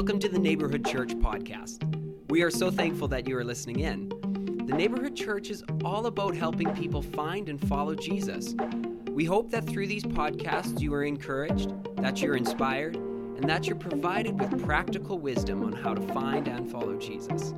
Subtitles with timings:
[0.00, 1.84] Welcome to the Neighborhood Church podcast.
[2.30, 4.08] We are so thankful that you are listening in.
[4.66, 8.54] The Neighborhood Church is all about helping people find and follow Jesus.
[9.10, 13.76] We hope that through these podcasts you are encouraged, that you're inspired, and that you're
[13.76, 17.52] provided with practical wisdom on how to find and follow Jesus.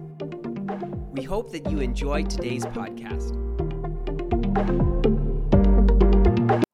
[1.12, 3.38] We hope that you enjoy today's podcast.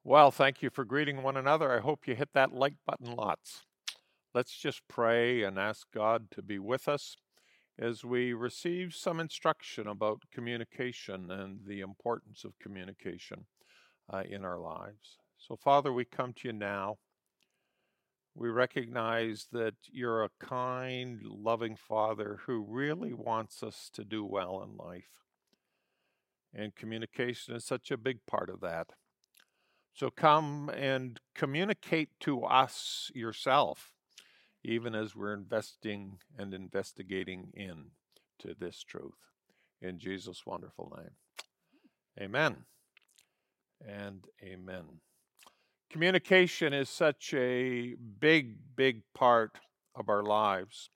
[0.02, 1.70] Well, thank you for greeting one another.
[1.70, 3.67] I hope you hit that like button lots.
[4.34, 7.16] Let's just pray and ask God to be with us
[7.78, 13.46] as we receive some instruction about communication and the importance of communication
[14.12, 15.16] uh, in our lives.
[15.38, 16.98] So, Father, we come to you now.
[18.34, 24.62] We recognize that you're a kind, loving Father who really wants us to do well
[24.62, 25.24] in life.
[26.52, 28.88] And communication is such a big part of that.
[29.94, 33.92] So come and communicate to us yourself
[34.64, 37.86] even as we're investing and investigating in
[38.38, 39.18] to this truth.
[39.80, 41.10] In Jesus' wonderful name.
[42.20, 42.64] Amen
[43.86, 44.84] and amen.
[45.90, 49.58] Communication is such a big, big part
[49.94, 50.90] of our lives.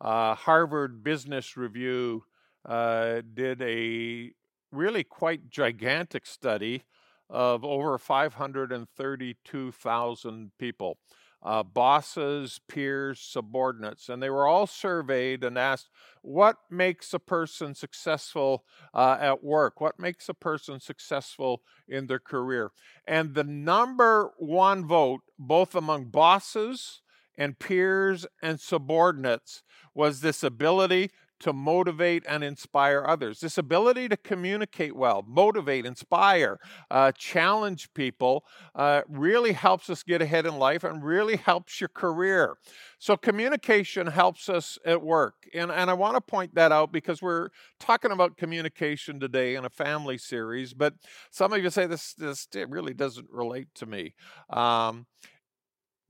[0.00, 2.24] Uh, Harvard Business Review
[2.66, 4.32] uh, did a
[4.72, 6.82] really quite gigantic study
[7.28, 10.98] of over 532,000 people
[11.42, 15.88] uh, bosses, peers, subordinates, and they were all surveyed and asked,
[16.22, 19.80] What makes a person successful uh, at work?
[19.80, 22.72] What makes a person successful in their career?
[23.06, 27.00] And the number one vote, both among bosses
[27.38, 29.62] and peers and subordinates,
[29.94, 33.40] was this ability to motivate and inspire others.
[33.40, 36.58] This ability to communicate well, motivate, inspire,
[36.90, 41.88] uh, challenge people uh, really helps us get ahead in life and really helps your
[41.88, 42.56] career.
[42.98, 45.34] So, communication helps us at work.
[45.54, 49.64] And, and I want to point that out because we're talking about communication today in
[49.64, 50.94] a family series, but
[51.30, 54.14] some of you say this, this really doesn't relate to me.
[54.50, 55.06] Um,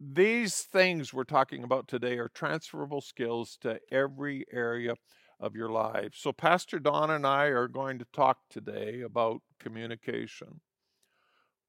[0.00, 4.94] these things we're talking about today are transferable skills to every area
[5.40, 6.12] of your life.
[6.14, 10.60] So, Pastor Don and I are going to talk today about communication.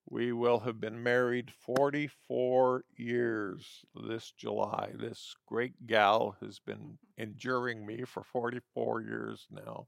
[0.10, 4.92] We will have been married 44 years this July.
[4.94, 9.88] This great gal has been enduring me for 44 years now.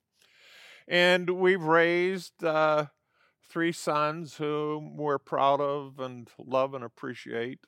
[0.87, 2.85] And we've raised uh,
[3.49, 7.59] three sons whom we're proud of and love and appreciate.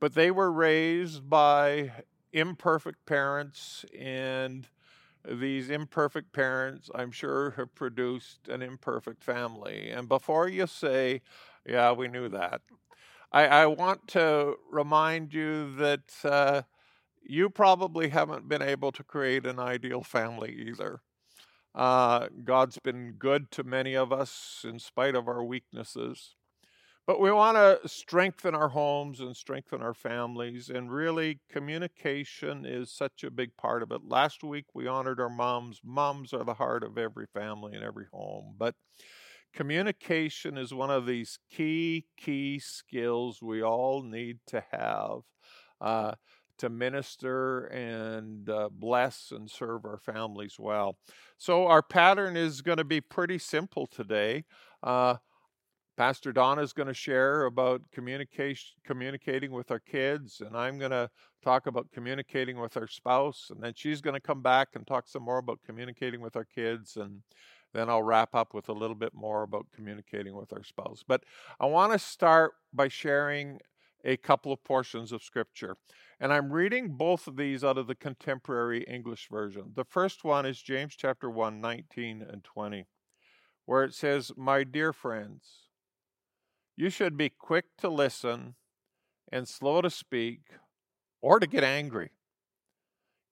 [0.00, 1.90] But they were raised by
[2.32, 4.68] imperfect parents and
[5.24, 9.90] these imperfect parents, I'm sure, have produced an imperfect family.
[9.90, 11.22] And before you say,
[11.66, 12.62] yeah, we knew that,
[13.30, 16.62] I, I want to remind you that uh,
[17.22, 21.00] you probably haven't been able to create an ideal family either.
[21.74, 26.34] Uh, God's been good to many of us in spite of our weaknesses.
[27.08, 32.92] But we want to strengthen our homes and strengthen our families, and really, communication is
[32.92, 34.02] such a big part of it.
[34.06, 35.80] Last week, we honored our moms.
[35.82, 38.56] Moms are the heart of every family and every home.
[38.58, 38.74] But
[39.54, 45.20] communication is one of these key, key skills we all need to have.
[45.80, 46.12] Uh,
[46.58, 50.98] to minister and uh, bless and serve our families well.
[51.38, 54.44] So, our pattern is going to be pretty simple today.
[54.82, 55.18] Uh,
[55.98, 60.92] Pastor Donna is going to share about communication, communicating with our kids, and I'm going
[60.92, 61.10] to
[61.42, 65.08] talk about communicating with our spouse, and then she's going to come back and talk
[65.08, 67.22] some more about communicating with our kids, and
[67.74, 71.02] then I'll wrap up with a little bit more about communicating with our spouse.
[71.04, 71.24] But
[71.58, 73.58] I want to start by sharing
[74.04, 75.78] a couple of portions of scripture.
[76.20, 79.72] And I'm reading both of these out of the contemporary English version.
[79.74, 82.86] The first one is James chapter 1, 19 and 20,
[83.66, 85.67] where it says, My dear friends,
[86.78, 88.54] you should be quick to listen
[89.32, 90.42] and slow to speak
[91.20, 92.10] or to get angry.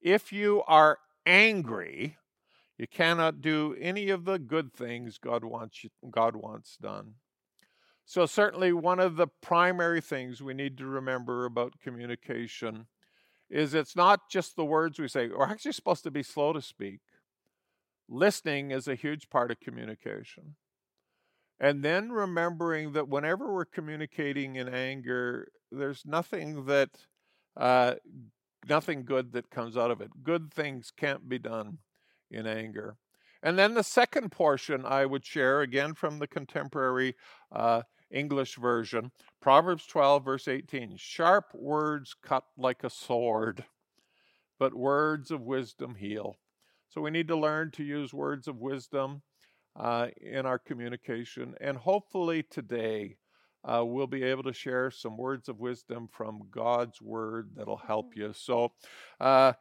[0.02, 2.16] If you are angry,
[2.76, 7.14] you cannot do any of the good things God wants you, God wants done.
[8.04, 12.86] So certainly one of the primary things we need to remember about communication
[13.48, 15.28] is it's not just the words we say.
[15.28, 16.98] We're actually supposed to be slow to speak.
[18.08, 20.56] Listening is a huge part of communication.
[21.58, 26.90] And then remembering that whenever we're communicating in anger, there's nothing that,
[27.56, 27.94] uh,
[28.68, 30.10] nothing good that comes out of it.
[30.22, 31.78] Good things can't be done
[32.30, 32.96] in anger.
[33.42, 37.14] And then the second portion I would share, again from the contemporary
[37.52, 43.64] uh, English version, Proverbs 12, verse 18 Sharp words cut like a sword,
[44.58, 46.36] but words of wisdom heal.
[46.88, 49.22] So we need to learn to use words of wisdom
[49.78, 51.54] uh, in our communication.
[51.60, 53.16] And hopefully today
[53.64, 58.16] uh, we'll be able to share some words of wisdom from God's word that'll help
[58.16, 58.32] you.
[58.32, 58.72] So,
[59.20, 59.54] uh,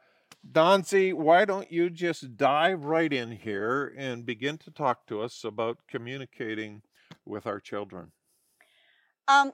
[0.50, 5.44] Donzi, why don't you just dive right in here and begin to talk to us
[5.44, 6.82] about communicating
[7.24, 8.12] with our children?
[9.28, 9.52] Um,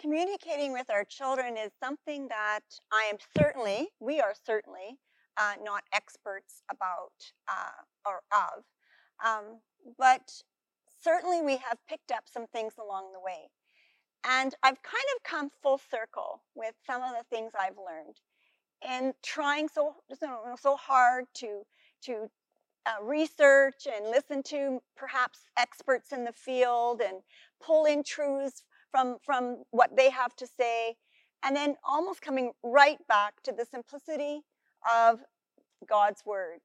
[0.00, 2.60] communicating with our children is something that
[2.92, 4.98] I am certainly, we are certainly
[5.36, 7.12] uh, not experts about
[7.48, 8.64] uh, or of.
[9.24, 9.58] Um,
[9.98, 10.42] but
[11.02, 13.50] certainly we have picked up some things along the way.
[14.26, 18.16] And I've kind of come full circle with some of the things I've learned
[18.86, 19.96] and trying so
[20.60, 21.62] so hard to
[22.02, 22.30] to
[22.86, 27.18] uh, research and listen to perhaps experts in the field and
[27.62, 30.96] pull in truths from from what they have to say
[31.44, 34.42] and then almost coming right back to the simplicity
[34.90, 35.20] of
[35.88, 36.60] God's word.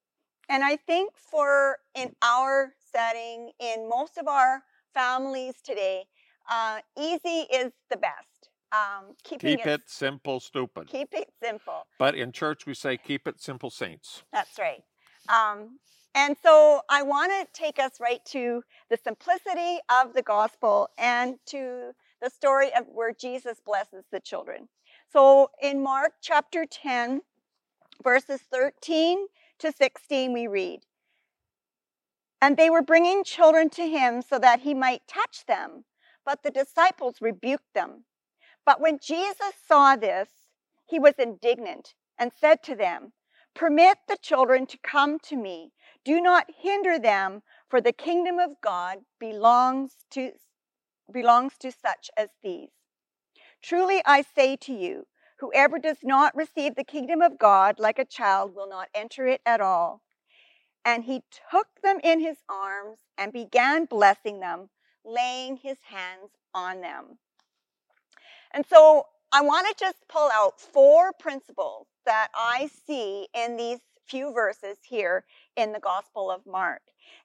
[0.49, 4.63] And I think for in our setting, in most of our
[4.93, 6.05] families today,
[6.49, 8.49] uh, easy is the best.
[8.71, 10.87] Um, keep it, it, simple, stupid.
[10.87, 11.87] Keep it simple.
[11.97, 14.23] But in church, we say, keep it simple, saints.
[14.31, 14.83] That's right.
[15.27, 15.79] Um,
[16.15, 21.37] and so I want to take us right to the simplicity of the gospel and
[21.47, 24.67] to the story of where Jesus blesses the children.
[25.11, 27.21] So in Mark chapter 10,
[28.03, 29.27] verses 13
[29.59, 30.81] to 16, we read,
[32.41, 35.85] And they were bringing children to him so that he might touch them,
[36.25, 38.05] but the disciples rebuked them.
[38.65, 40.29] But when Jesus saw this,
[40.85, 43.13] he was indignant and said to them,
[43.55, 45.73] Permit the children to come to me.
[46.05, 50.31] Do not hinder them, for the kingdom of God belongs to,
[51.11, 52.69] belongs to such as these.
[53.61, 55.07] Truly I say to you,
[55.39, 59.41] Whoever does not receive the kingdom of God like a child will not enter it
[59.45, 60.01] at all.
[60.85, 64.69] And he took them in his arms and began blessing them,
[65.05, 67.19] laying his hands on them.
[68.51, 73.79] And so I want to just pull out four principles that I see in these
[74.07, 75.23] few verses here
[75.55, 76.81] in the Gospel of Mark.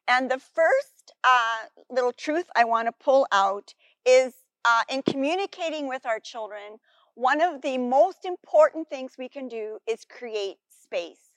[0.06, 3.72] And the first uh, little truth I want to pull out
[4.04, 4.34] is
[4.66, 6.78] uh, in communicating with our children,
[7.14, 11.30] one of the most important things we can do is create space.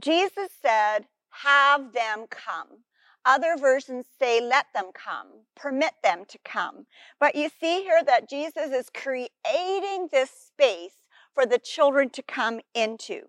[0.00, 2.84] Jesus said, Have them come.
[3.24, 6.86] Other versions say, Let them come, permit them to come.
[7.18, 10.94] But you see here that Jesus is creating this space
[11.34, 13.22] for the children to come into.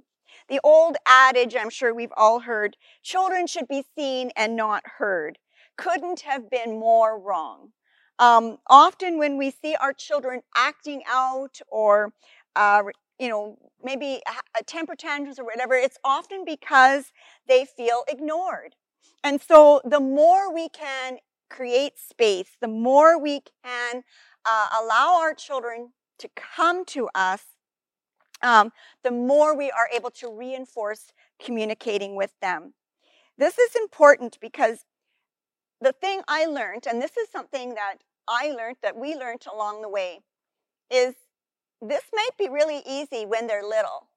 [0.50, 5.40] The old adage, I'm sure we've all heard, children should be seen and not heard,
[5.78, 7.72] couldn't have been more wrong.
[8.20, 12.14] Um, often, when we see our children acting out or,
[12.56, 12.84] uh,
[13.20, 14.22] you know, maybe
[14.60, 17.12] a temper tantrums or whatever, it's often because
[17.48, 18.76] they feel ignored.
[19.24, 21.18] And so, the more we can
[21.50, 24.04] create space, the more we can
[24.46, 27.44] uh, allow our children to come to us,
[28.42, 28.72] um,
[29.04, 31.12] the more we are able to reinforce
[31.44, 32.74] communicating with them.
[33.38, 34.86] This is important because
[35.82, 37.98] the thing I learned, and this is something that
[38.28, 40.20] I learned, that we learned along the way,
[40.90, 41.14] is
[41.82, 44.10] this might be really easy when they're little,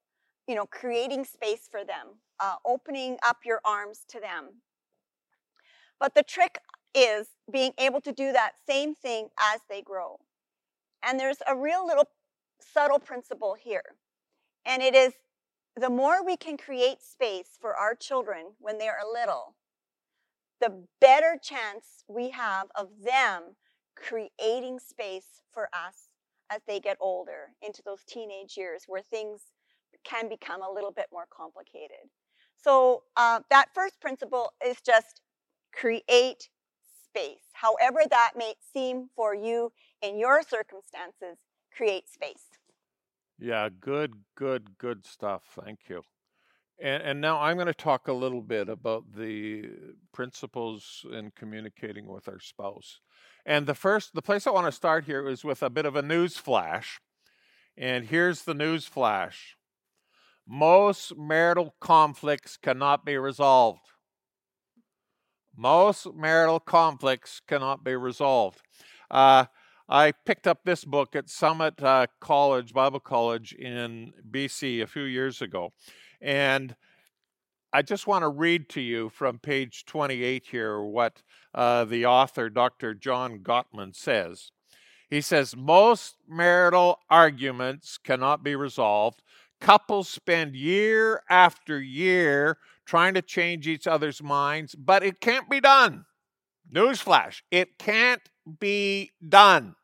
[0.47, 4.63] you know, creating space for them, uh, opening up your arms to them.
[5.99, 6.59] But the trick
[6.95, 10.21] is being able to do that same thing as they grow.
[11.03, 12.09] And there's a real little
[12.61, 13.83] subtle principle here.
[14.65, 15.13] And it is
[15.77, 19.55] the more we can create space for our children when they are little,
[20.61, 23.57] the better chance we have of them
[23.97, 26.10] creating space for us
[26.51, 29.41] as they get older into those teenage years where things
[30.05, 32.09] can become a little bit more complicated.
[32.57, 35.23] So, uh, that first principle is just
[35.73, 36.49] create
[37.05, 37.43] space.
[37.53, 41.39] However, that may seem for you in your circumstances,
[41.75, 42.45] create space.
[43.39, 45.43] Yeah, good, good, good stuff.
[45.65, 46.03] Thank you.
[46.83, 49.65] And, and now I'm going to talk a little bit about the
[50.13, 53.01] principles in communicating with our spouse.
[53.51, 55.97] And the first, the place I want to start here is with a bit of
[55.97, 57.01] a news flash.
[57.77, 59.57] And here's the news flash
[60.47, 63.81] most marital conflicts cannot be resolved.
[65.57, 68.61] Most marital conflicts cannot be resolved.
[69.11, 69.47] Uh,
[69.89, 75.03] I picked up this book at Summit uh, College, Bible College in BC a few
[75.03, 75.73] years ago.
[76.21, 76.77] And
[77.73, 81.23] I just want to read to you from page 28 here what
[81.55, 82.95] uh, the author, Dr.
[82.95, 84.51] John Gottman, says.
[85.09, 89.23] He says, Most marital arguments cannot be resolved.
[89.61, 95.61] Couples spend year after year trying to change each other's minds, but it can't be
[95.61, 96.07] done.
[96.73, 98.23] Newsflash, it can't
[98.59, 99.77] be done.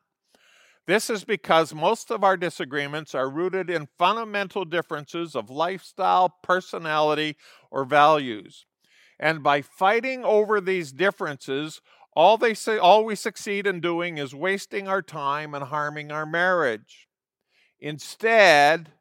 [0.87, 7.35] This is because most of our disagreements are rooted in fundamental differences of lifestyle, personality,
[7.69, 8.65] or values.
[9.19, 11.81] And by fighting over these differences,
[12.13, 16.25] all they say all we succeed in doing is wasting our time and harming our
[16.25, 17.09] marriage.
[17.81, 18.93] Instead,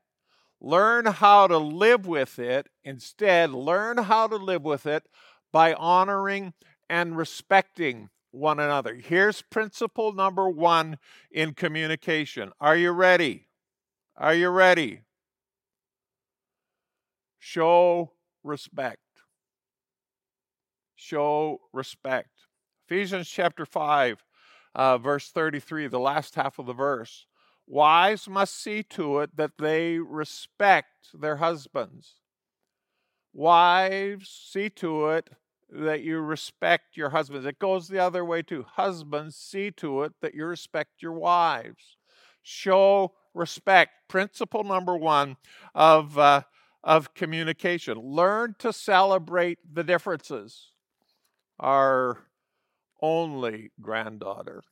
[0.60, 2.68] learn how to live with it.
[2.84, 5.04] Instead, learn how to live with it
[5.52, 6.52] by honoring
[6.90, 8.94] and respecting one another.
[8.94, 10.98] Here's principle number one
[11.30, 12.52] in communication.
[12.60, 13.48] Are you ready?
[14.16, 15.00] Are you ready?
[17.38, 18.12] Show
[18.44, 19.00] respect.
[20.94, 22.30] Show respect.
[22.86, 24.24] Ephesians chapter 5,
[24.74, 27.26] uh, verse 33, the last half of the verse.
[27.66, 32.20] Wives must see to it that they respect their husbands.
[33.32, 35.30] Wives, see to it
[35.70, 37.46] that you respect your husbands.
[37.46, 38.64] It goes the other way too.
[38.74, 41.96] Husbands, see to it that you respect your wives.
[42.42, 43.92] Show respect.
[44.08, 45.36] Principle number one
[45.74, 46.42] of, uh,
[46.84, 47.98] of communication.
[47.98, 50.70] Learn to celebrate the differences.
[51.58, 52.18] Our
[53.00, 54.62] only granddaughter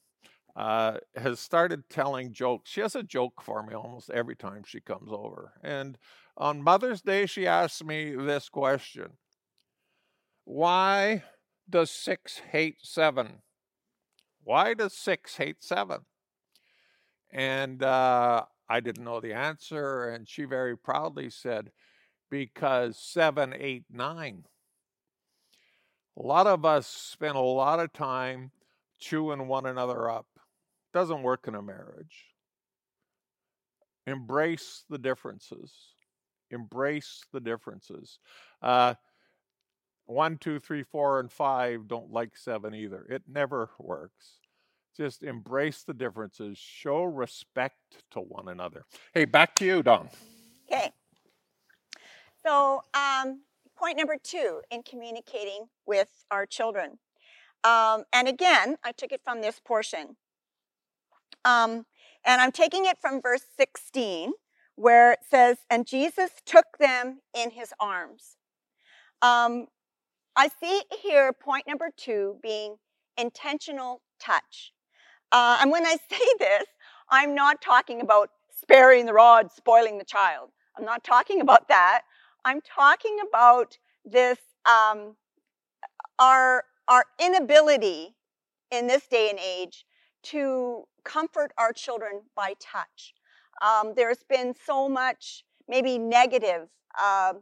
[0.57, 2.71] uh, has started telling jokes.
[2.71, 5.53] She has a joke for me almost every time she comes over.
[5.63, 5.99] And
[6.37, 9.13] on Mother's Day, she asked me this question
[10.45, 11.25] why
[11.69, 13.43] does 6 hate 7?
[14.43, 16.01] Why does 6 hate 7?
[17.33, 21.71] And uh, I didn't know the answer, and she very proudly said,
[22.31, 24.45] because 7, 8, 9.
[26.17, 28.53] A lot of us spend a lot of time
[29.01, 30.27] chewing one another up.
[30.93, 32.27] Doesn't work in a marriage.
[34.07, 35.73] Embrace the differences.
[36.51, 38.19] Embrace the differences.
[38.63, 38.95] Uh,
[40.07, 43.07] one, two, three, four, and five don't like seven either.
[43.09, 44.39] It never works.
[44.97, 48.85] Just embrace the differences, show respect to one another.
[49.13, 50.09] Hey, back to you, Don.
[50.71, 50.93] Okay.
[52.45, 53.41] So, um,
[53.77, 56.99] point number two in communicating with our children.
[57.65, 60.17] Um, and again, I took it from this portion.
[61.45, 61.87] Um,
[62.25, 64.33] and I'm taking it from verse 16,
[64.77, 68.37] where it says, And Jesus took them in his arms.
[69.23, 69.67] Um,
[70.37, 72.77] I see here point number two being
[73.17, 74.73] intentional touch.
[75.31, 76.65] Uh, and when I say this,
[77.11, 80.51] I'm not talking about sparing the rod, spoiling the child.
[80.77, 82.03] I'm not talking about that.
[82.45, 85.17] I'm talking about this um,
[86.19, 88.15] our our inability
[88.71, 89.85] in this day and age
[90.23, 93.15] to comfort our children by touch.
[93.63, 96.69] Um, there's been so much maybe negative
[97.01, 97.35] uh,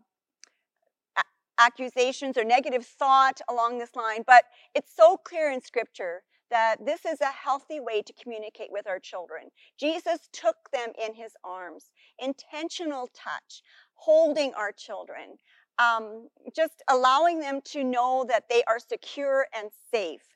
[1.66, 7.06] accusations or negative thought along this line, but it's so clear in Scripture that this
[7.06, 9.44] is a healthy way to communicate with our children.
[9.78, 13.62] Jesus took them in his arms, intentional touch,
[13.94, 15.38] holding our children,
[15.78, 20.26] um, just allowing them to know that they are secure and safe.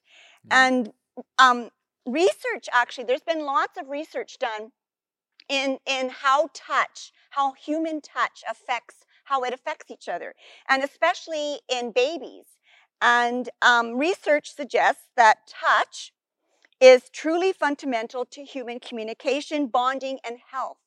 [0.49, 0.53] Mm-hmm.
[0.53, 0.93] And
[1.39, 1.71] um,
[2.07, 4.73] research, actually, there's been lots of research done
[5.51, 10.35] in, in how touch, how human touch affects how it affects each other,
[10.69, 12.47] and especially in babies.
[13.03, 16.13] And um, research suggests that touch
[16.81, 20.79] is truly fundamental to human communication, bonding, and health.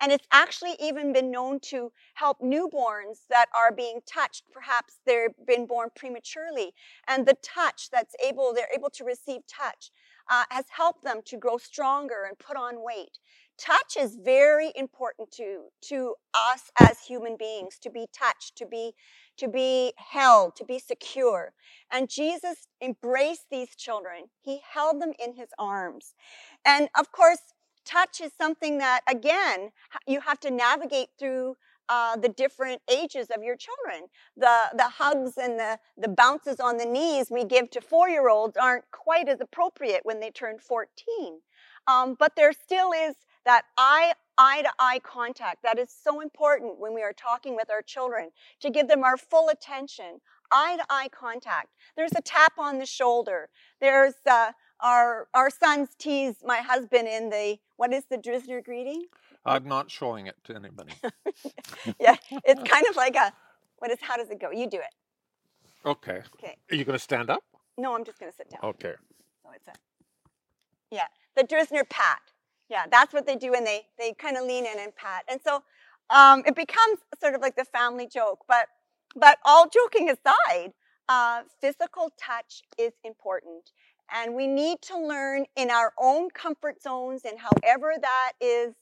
[0.00, 4.44] And it's actually even been known to help newborns that are being touched.
[4.52, 6.72] Perhaps they've been born prematurely,
[7.08, 9.90] and the touch that's able, they're able to receive touch,
[10.30, 13.18] uh, has helped them to grow stronger and put on weight
[13.58, 18.92] touch is very important to to us as human beings to be touched to be
[19.36, 21.52] to be held to be secure
[21.90, 26.14] and jesus embraced these children he held them in his arms
[26.64, 27.40] and of course
[27.84, 29.70] touch is something that again
[30.06, 31.56] you have to navigate through
[31.88, 34.08] uh, the different ages of your children.
[34.36, 38.28] The, the hugs and the, the bounces on the knees we give to four year
[38.28, 41.40] olds aren't quite as appropriate when they turn 14.
[41.86, 43.14] Um, but there still is
[43.48, 47.70] that eye eye to eye contact that is so important when we are talking with
[47.70, 48.28] our children
[48.60, 50.20] to give them our full attention.
[50.52, 51.68] Eye to eye contact.
[51.96, 53.48] There's a tap on the shoulder.
[53.80, 59.06] There's uh, our our sons tease my husband in the what is the Drisner greeting?
[59.46, 60.92] I'm not showing it to anybody.
[61.98, 63.32] Yeah it's kind of like a
[63.78, 64.50] what is how does it go?
[64.50, 64.94] You do it.
[65.86, 66.20] Okay.
[66.36, 66.56] Okay.
[66.70, 67.42] Are you going to stand up?
[67.78, 68.60] No i'm just going to sit down.
[68.62, 68.94] Okay.
[69.42, 69.72] So it's a
[70.90, 72.20] yeah the Drisner pat
[72.68, 75.24] yeah, that's what they do, and they they kind of lean in and pat.
[75.28, 75.62] And so
[76.10, 78.44] um, it becomes sort of like the family joke.
[78.48, 78.66] But
[79.16, 80.72] but all joking aside,
[81.08, 83.72] uh, physical touch is important.
[84.14, 88.74] And we need to learn in our own comfort zones and however that is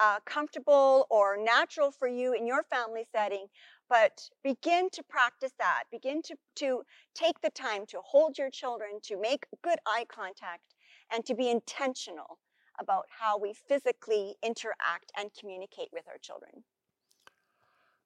[0.00, 3.46] uh, comfortable or natural for you in your family setting.
[3.88, 5.84] But begin to practice that.
[5.90, 6.82] Begin to, to
[7.14, 10.74] take the time to hold your children, to make good eye contact,
[11.12, 12.38] and to be intentional
[12.80, 16.64] about how we physically interact and communicate with our children.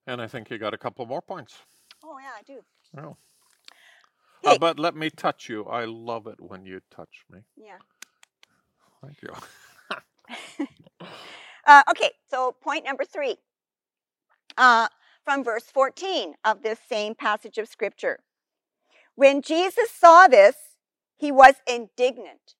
[0.07, 1.59] And I think you got a couple more points.
[2.05, 2.61] Oh, yeah, I do.
[2.97, 3.17] Oh.
[4.43, 4.55] Hey.
[4.55, 5.65] Uh, but let me touch you.
[5.65, 7.41] I love it when you touch me.
[7.57, 7.79] Yeah.
[9.03, 10.67] Thank you.
[11.69, 13.37] Uh, okay, so point number three
[14.57, 14.89] uh,
[15.23, 18.21] from verse 14 of this same passage of Scripture.
[19.15, 20.57] When Jesus saw this,
[21.15, 22.55] he was indignant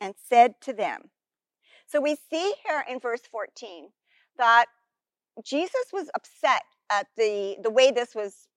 [0.00, 1.10] and said to them.
[1.86, 3.88] So we see here in verse 14
[4.38, 4.66] that
[5.44, 8.48] Jesus was upset at the, the way this was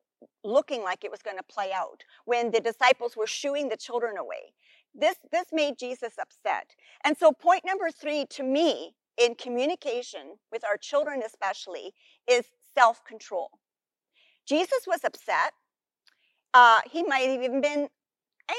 [0.44, 4.18] looking like it was going to play out when the disciples were shooing the children
[4.18, 4.54] away.
[4.94, 6.76] This, this made Jesus upset.
[7.04, 11.94] And so, point number three to me in communication with our children, especially,
[12.30, 13.50] is self control.
[14.48, 15.54] Jesus was upset.
[16.54, 17.90] Uh, he might have even been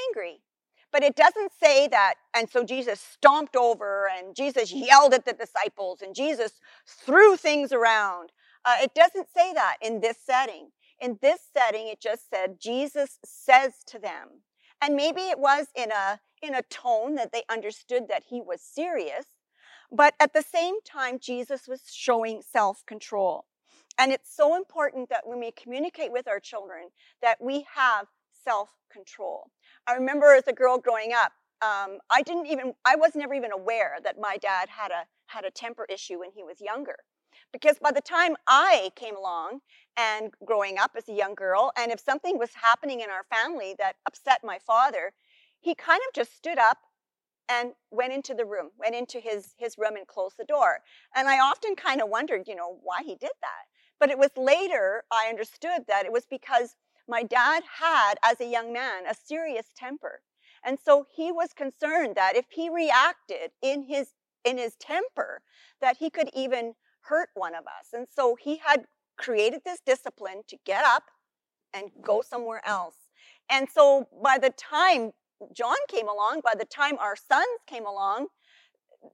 [0.09, 0.41] angry.
[0.91, 5.33] But it doesn't say that, and so Jesus stomped over, and Jesus yelled at the
[5.33, 6.53] disciples, and Jesus
[6.87, 8.31] threw things around.
[8.65, 10.69] Uh, it doesn't say that in this setting.
[10.99, 14.41] In this setting, it just said Jesus says to them.
[14.81, 18.61] And maybe it was in a, in a tone that they understood that he was
[18.61, 19.25] serious,
[19.91, 23.45] but at the same time, Jesus was showing self control.
[23.97, 26.89] And it's so important that when we communicate with our children,
[27.21, 28.07] that we have
[28.43, 29.51] self control.
[29.89, 31.31] I remember as a girl growing up,
[31.63, 35.45] um, I didn't even, I was never even aware that my dad had a had
[35.45, 36.95] a temper issue when he was younger.
[37.51, 39.61] Because by the time I came along
[39.97, 43.75] and growing up as a young girl, and if something was happening in our family
[43.79, 45.13] that upset my father,
[45.59, 46.77] he kind of just stood up
[47.47, 50.81] and went into the room, went into his, his room and closed the door.
[51.15, 53.65] And I often kind of wondered, you know, why he did that.
[53.99, 56.75] But it was later I understood that it was because
[57.09, 60.21] my dad had, as a young man, a serious temper.
[60.63, 64.13] And so he was concerned that if he reacted in his
[64.45, 65.41] in his temper,
[65.81, 67.87] that he could even hurt one of us.
[67.91, 68.85] And so he had
[69.17, 71.03] created this discipline to get up
[71.73, 72.95] and go somewhere else.
[73.49, 75.11] And so by the time
[75.53, 78.27] John came along, by the time our sons came along,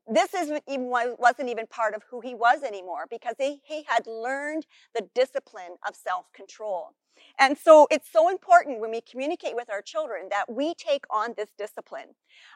[0.08, 4.06] this isn't even wasn't even part of who he was anymore because he, he had
[4.08, 6.94] learned the discipline of self-control.
[7.40, 11.34] And so it's so important when we communicate with our children that we take on
[11.36, 12.16] this discipline.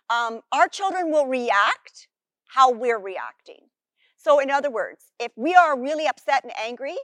[0.10, 2.08] Um, our children will react
[2.48, 3.70] how we're reacting.
[4.18, 6.98] So, in other words, if we are really upset and angry,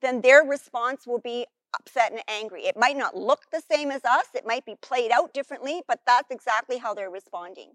[0.00, 1.46] then their response will be
[1.78, 2.64] upset and angry.
[2.64, 6.00] It might not look the same as us, it might be played out differently, but
[6.06, 7.72] that's exactly how they're responding.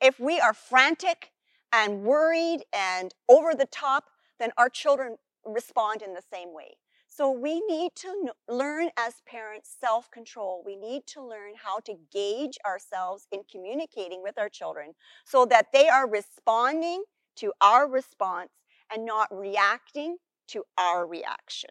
[0.00, 1.32] If we are frantic
[1.72, 4.04] and worried and over the top,
[4.38, 6.76] then our children respond in the same way.
[7.10, 10.62] So we need to learn as parents self control.
[10.64, 14.94] We need to learn how to gauge ourselves in communicating with our children
[15.24, 17.02] so that they are responding
[17.36, 18.50] to our response
[18.92, 20.18] and not reacting
[20.48, 21.70] to our reaction.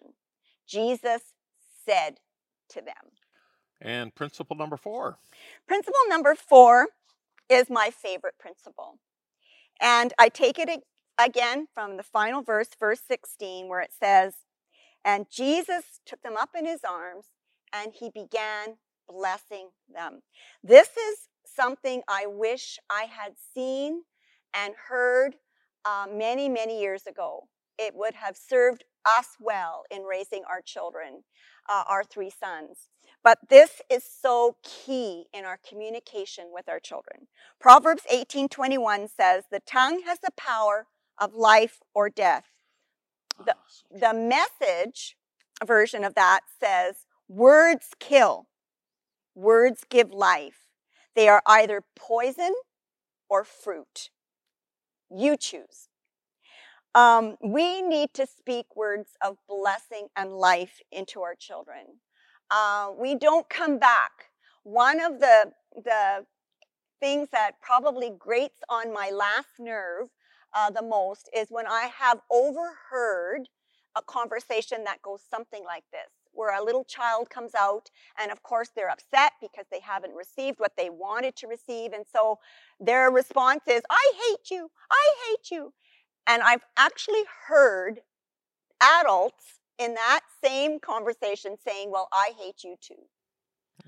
[0.67, 1.21] Jesus
[1.85, 2.17] said
[2.69, 3.11] to them.
[3.79, 5.19] And principle number four.
[5.67, 6.87] Principle number four
[7.49, 8.99] is my favorite principle.
[9.79, 10.83] And I take it
[11.17, 14.33] again from the final verse, verse 16, where it says,
[15.03, 17.27] And Jesus took them up in his arms
[17.73, 20.21] and he began blessing them.
[20.63, 24.03] This is something I wish I had seen
[24.53, 25.35] and heard
[25.85, 27.47] uh, many, many years ago.
[27.77, 31.23] It would have served us well in raising our children
[31.69, 32.89] uh, our three sons.
[33.23, 37.27] But this is so key in our communication with our children.
[37.59, 42.45] Proverbs 18:21 says, "The tongue has the power of life or death."
[43.45, 43.55] The,
[43.91, 45.15] the message
[45.65, 48.47] version of that says, "Words kill.
[49.35, 50.65] Words give life.
[51.15, 52.53] They are either poison
[53.29, 54.09] or fruit.
[55.09, 55.89] You choose."
[56.95, 61.99] Um, we need to speak words of blessing and life into our children.
[62.49, 64.31] Uh, we don't come back.
[64.63, 66.25] One of the, the
[66.99, 70.07] things that probably grates on my last nerve
[70.57, 73.49] uh, the most is when I have overheard
[73.95, 77.89] a conversation that goes something like this where a little child comes out
[78.21, 82.05] and of course they're upset because they haven't received what they wanted to receive and
[82.13, 82.37] so
[82.79, 85.73] their response is i hate you i hate you
[86.27, 88.01] and I've actually heard
[88.81, 92.95] adults in that same conversation saying, Well, I hate you too.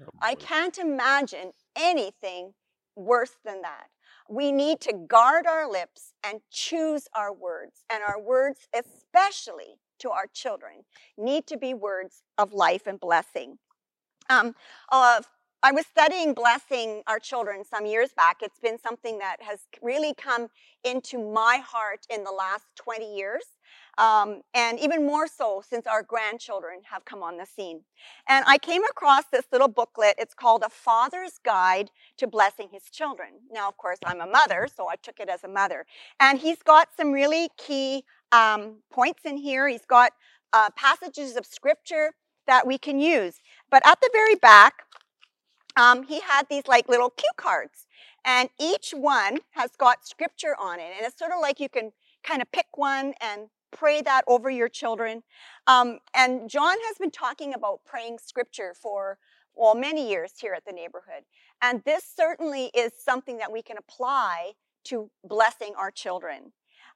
[0.01, 2.53] Oh, I can't imagine anything
[2.95, 3.87] worse than that.
[4.29, 10.11] We need to guard our lips and choose our words, and our words, especially to
[10.11, 10.85] our children,
[11.17, 13.57] need to be words of life and blessing.
[14.29, 14.53] Um,
[14.91, 15.21] uh,
[15.61, 18.37] I was studying blessing our children some years back.
[18.41, 20.47] It's been something that has really come
[20.83, 23.43] into my heart in the last 20 years,
[23.99, 27.81] um, and even more so since our grandchildren have come on the scene.
[28.27, 30.15] And I came across this little booklet.
[30.17, 33.31] It's called A Father's Guide to Blessing His Children.
[33.51, 35.85] Now, of course, I'm a mother, so I took it as a mother.
[36.17, 39.67] And he's got some really key um, points in here.
[39.67, 40.13] He's got
[40.53, 42.13] uh, passages of scripture
[42.47, 43.41] that we can use.
[43.69, 44.83] But at the very back,
[45.75, 47.85] um, he had these like little cue cards,
[48.25, 50.91] and each one has got scripture on it.
[50.95, 51.91] And it's sort of like you can
[52.23, 55.23] kind of pick one and pray that over your children.
[55.67, 59.17] Um, and John has been talking about praying scripture for
[59.55, 61.23] well many years here at the neighborhood,
[61.61, 64.53] and this certainly is something that we can apply
[64.85, 66.53] to blessing our children.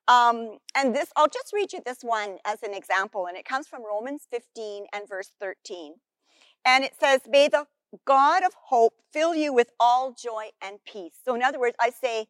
[0.07, 3.67] Um, and this, I'll just read you this one as an example, and it comes
[3.67, 5.95] from Romans 15 and verse 13.
[6.65, 7.67] And it says, May the
[8.05, 11.13] God of hope fill you with all joy and peace.
[11.23, 12.27] So, in other words, I say,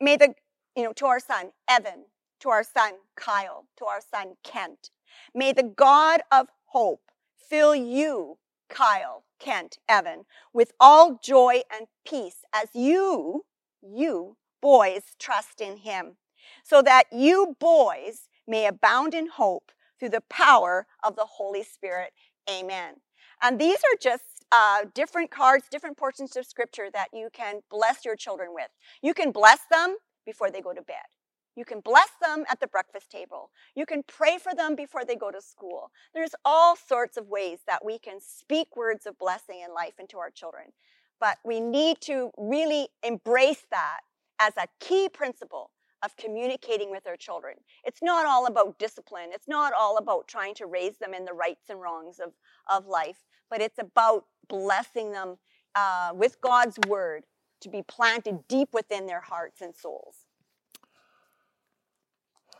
[0.00, 0.34] May the,
[0.76, 2.04] you know, to our son, Evan,
[2.40, 4.90] to our son, Kyle, to our son, Kent,
[5.34, 12.44] may the God of hope fill you, Kyle, Kent, Evan, with all joy and peace
[12.54, 13.44] as you,
[13.82, 16.16] you boys, trust in him,
[16.62, 22.12] so that you boys may abound in hope through the power of the Holy Spirit.
[22.48, 22.94] Amen.
[23.42, 28.04] And these are just uh, different cards, different portions of scripture that you can bless
[28.04, 28.68] your children with.
[29.02, 30.96] You can bless them before they go to bed.
[31.56, 33.50] You can bless them at the breakfast table.
[33.74, 35.90] You can pray for them before they go to school.
[36.14, 40.18] There's all sorts of ways that we can speak words of blessing and life into
[40.18, 40.66] our children.
[41.18, 44.00] But we need to really embrace that
[44.40, 45.70] as a key principle
[46.02, 47.56] of communicating with our children.
[47.84, 49.30] It's not all about discipline.
[49.32, 52.32] It's not all about trying to raise them in the rights and wrongs of,
[52.70, 53.18] of life,
[53.50, 55.36] but it's about blessing them
[55.74, 57.24] uh, with God's word
[57.60, 60.19] to be planted deep within their hearts and souls.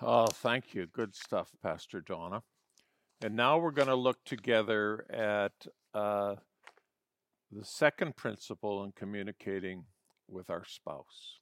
[0.02, 0.86] Oh, thank you.
[0.86, 2.42] Good stuff, Pastor Donna.
[3.22, 5.52] And now we're going to look together at
[5.92, 6.36] uh,
[7.52, 9.84] the second principle in communicating
[10.26, 11.40] with our spouse.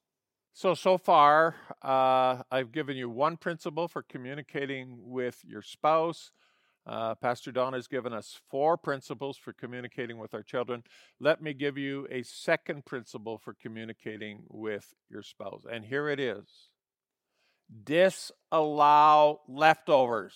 [0.53, 6.31] So, so far, uh, I've given you one principle for communicating with your spouse.
[6.85, 10.83] Uh, Pastor Donna has given us four principles for communicating with our children.
[11.21, 15.63] Let me give you a second principle for communicating with your spouse.
[15.71, 16.68] And here it is
[17.83, 20.33] disallow leftovers.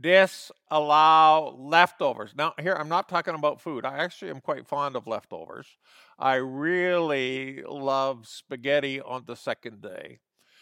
[0.00, 2.32] disallow leftovers.
[2.36, 3.84] Now, here, I'm not talking about food.
[3.84, 5.66] I actually am quite fond of leftovers.
[6.18, 10.18] I really love spaghetti on the second day.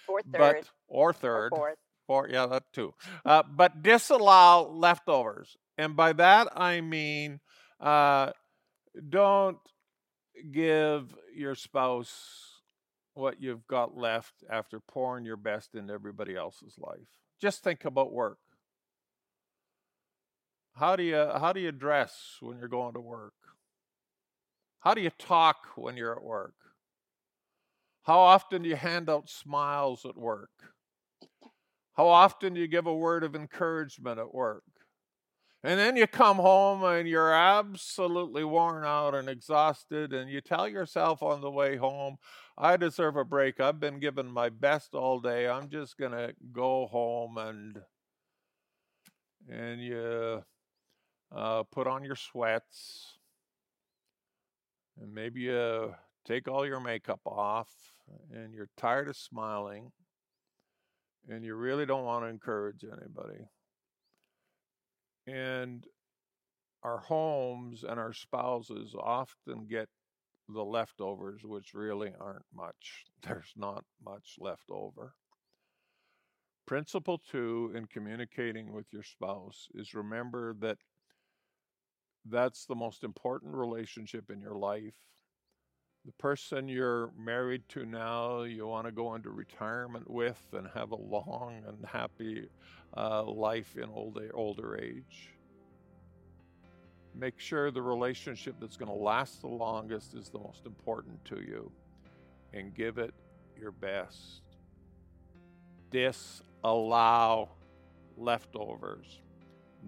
[0.08, 0.32] Or third.
[0.32, 1.50] But, or or third.
[1.50, 1.78] fourth.
[2.08, 2.94] Or, yeah, that too.
[3.24, 5.56] Uh, but disallow leftovers.
[5.76, 7.40] And by that, I mean
[7.80, 8.32] uh,
[9.08, 9.58] don't
[10.50, 12.57] give your spouse
[13.18, 17.08] what you've got left after pouring your best into everybody else's life.
[17.40, 18.38] Just think about work.
[20.76, 23.34] How do you how do you dress when you're going to work?
[24.80, 26.54] How do you talk when you're at work?
[28.02, 30.50] How often do you hand out smiles at work?
[31.94, 34.62] How often do you give a word of encouragement at work?
[35.64, 40.68] And then you come home and you're absolutely worn out and exhausted, and you tell
[40.68, 42.18] yourself on the way home,
[42.56, 43.58] I deserve a break.
[43.58, 45.48] I've been given my best all day.
[45.48, 47.80] I'm just going to go home and
[49.50, 50.42] and you
[51.34, 53.16] uh, put on your sweats
[55.00, 55.94] and maybe you
[56.26, 57.68] take all your makeup off
[58.32, 59.90] and you're tired of smiling
[61.28, 63.48] and you really don't want to encourage anybody.
[65.28, 65.84] And
[66.82, 69.88] our homes and our spouses often get
[70.48, 73.04] the leftovers, which really aren't much.
[73.22, 75.14] There's not much left over.
[76.66, 80.78] Principle two in communicating with your spouse is remember that
[82.26, 84.96] that's the most important relationship in your life.
[86.08, 90.92] The person you're married to now, you want to go into retirement with and have
[90.92, 92.48] a long and happy
[92.96, 95.34] uh, life in old, older age.
[97.14, 101.42] Make sure the relationship that's going to last the longest is the most important to
[101.42, 101.70] you
[102.54, 103.12] and give it
[103.60, 104.40] your best.
[105.90, 107.50] Disallow
[108.16, 109.20] leftovers.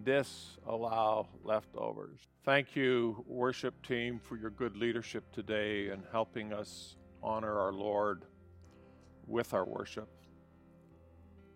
[0.05, 2.21] Disallow leftovers.
[2.43, 8.25] Thank you, worship team, for your good leadership today and helping us honor our Lord
[9.27, 10.09] with our worship.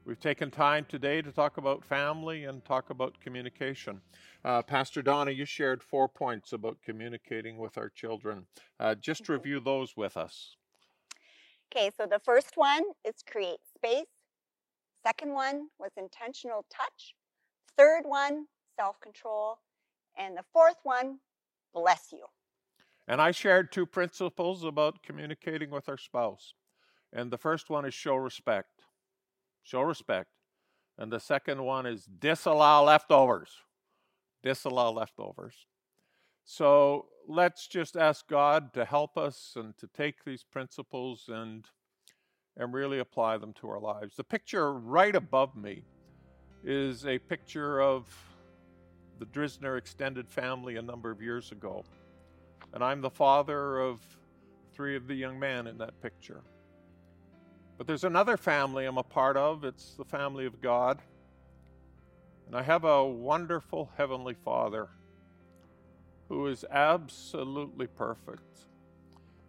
[0.04, 4.02] We've taken time today to talk about family and talk about communication.
[4.44, 8.44] Uh, Pastor Donna, you shared four points about communicating with our children.
[8.78, 10.56] Uh, just review those with us.
[11.74, 14.04] Okay, so the first one is create space.
[15.02, 17.14] Second one was intentional touch.
[17.78, 19.60] Third one, self control.
[20.18, 21.18] And the fourth one,
[21.72, 22.24] bless you.
[23.06, 26.54] And I shared two principles about communicating with our spouse.
[27.12, 28.74] And the first one is show respect
[29.64, 30.28] show respect.
[30.96, 33.50] And the second one is disallow leftovers.
[34.44, 35.66] Disallow leftovers.
[36.44, 41.64] So let's just ask God to help us and to take these principles and
[42.56, 44.14] and really apply them to our lives.
[44.14, 45.82] The picture right above me
[46.62, 48.06] is a picture of
[49.18, 51.84] the Drisner extended family a number of years ago.
[52.72, 54.00] And I'm the father of
[54.72, 56.42] three of the young men in that picture.
[57.78, 59.64] But there's another family I'm a part of.
[59.64, 61.00] It's the family of God.
[62.46, 64.88] And I have a wonderful Heavenly Father
[66.28, 68.60] who is absolutely perfect,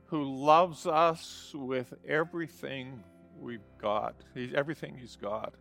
[0.05, 3.03] who loves us with everything
[3.39, 4.15] we've got,
[4.53, 5.53] everything He's got.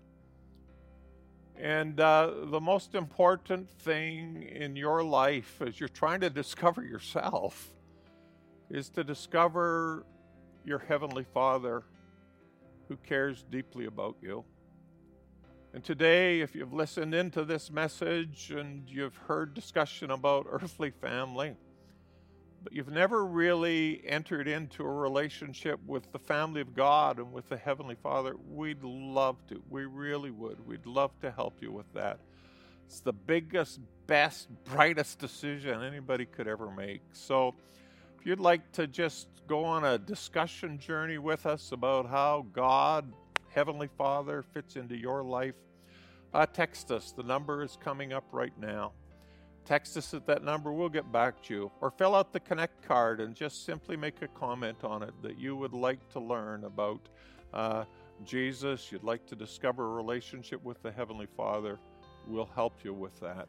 [1.57, 7.73] And uh, the most important thing in your life as you're trying to discover yourself
[8.71, 10.05] is to discover
[10.64, 11.85] your Heavenly Father
[12.88, 14.45] who cares deeply about you.
[15.73, 21.57] And today, if you've listened into this message and you've heard discussion about earthly family,
[22.64, 27.46] but you've never really entered into a relationship with the family of God and with
[27.50, 29.62] the Heavenly Father, we'd love to.
[29.68, 30.66] We really would.
[30.66, 32.20] We'd love to help you with that.
[32.87, 37.03] It's the biggest, best, brightest decision anybody could ever make.
[37.12, 37.55] So,
[38.18, 43.12] if you'd like to just go on a discussion journey with us about how God,
[43.50, 45.55] Heavenly Father, fits into your life,
[46.33, 47.12] uh, text us.
[47.12, 48.92] The number is coming up right now.
[49.64, 51.72] Text us at that number, we'll get back to you.
[51.81, 55.38] Or fill out the Connect card and just simply make a comment on it that
[55.38, 57.00] you would like to learn about
[57.55, 57.85] uh,
[58.24, 61.79] Jesus, you'd like to discover a relationship with the Heavenly Father.
[62.27, 63.48] We'll help you with that.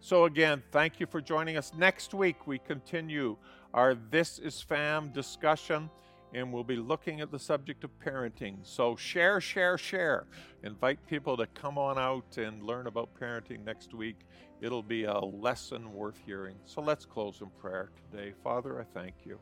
[0.00, 1.72] So, again, thank you for joining us.
[1.76, 3.36] Next week, we continue
[3.74, 5.90] our This is Fam discussion,
[6.34, 8.56] and we'll be looking at the subject of parenting.
[8.62, 10.26] So, share, share, share.
[10.62, 14.16] Invite people to come on out and learn about parenting next week.
[14.60, 16.56] It'll be a lesson worth hearing.
[16.64, 18.32] So, let's close in prayer today.
[18.42, 19.38] Father, I thank you.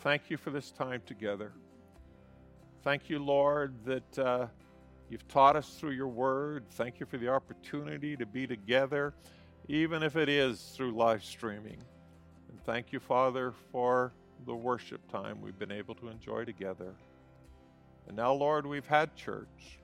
[0.00, 1.52] Thank you for this time together.
[2.82, 4.18] Thank you, Lord, that.
[4.18, 4.46] Uh,
[5.10, 6.66] You've taught us through your word.
[6.70, 9.12] Thank you for the opportunity to be together,
[9.66, 11.78] even if it is through live streaming.
[12.48, 14.12] And thank you, Father, for
[14.46, 16.94] the worship time we've been able to enjoy together.
[18.08, 19.78] And now, Lord, we've had church.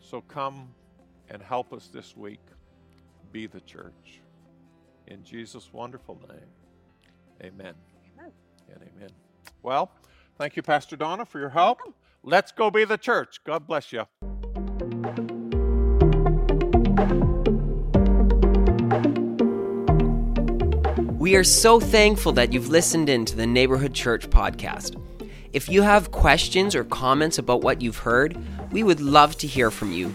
[0.00, 0.74] So come
[1.28, 2.40] and help us this week
[3.32, 4.20] be the church.
[5.06, 6.40] In Jesus' wonderful name,
[7.42, 7.74] amen.
[8.14, 8.32] Amen.
[8.68, 9.10] And amen.
[9.62, 9.90] Well,
[10.38, 11.80] thank you, Pastor Donna, for your help.
[12.22, 13.40] Let's go be the church.
[13.44, 14.04] God bless you.
[21.24, 25.00] We are so thankful that you've listened in to the Neighborhood Church podcast.
[25.54, 28.36] If you have questions or comments about what you've heard,
[28.70, 30.12] we would love to hear from you.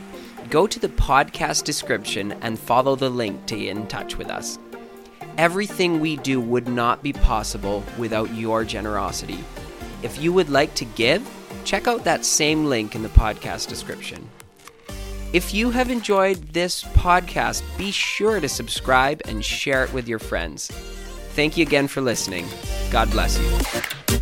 [0.52, 4.60] Go to the podcast description and follow the link to get in touch with us.
[5.40, 9.44] Everything we do would not be possible without your generosity.
[10.04, 11.28] If you would like to give,
[11.66, 14.30] check out that same link in the podcast description.
[15.34, 20.20] If you have enjoyed this podcast, be sure to subscribe and share it with your
[20.20, 20.72] friends.
[21.40, 22.46] Thank you again for listening.
[22.92, 24.19] God bless you.